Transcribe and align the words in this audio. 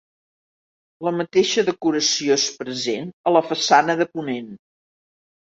La 1.07 1.11
mateixa 1.17 1.63
decoració 1.67 2.33
és 2.41 2.47
present 2.63 3.13
a 3.27 3.35
la 3.37 3.45
façana 3.51 3.99
de 4.03 4.09
ponent. 4.17 4.51